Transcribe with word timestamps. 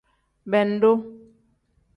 Bendu. 0.45 0.91